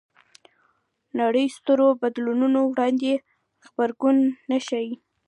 [1.19, 3.11] نړۍ سترو بدلونونو وړاندې
[3.65, 4.17] غبرګون
[4.49, 4.93] نه ښيي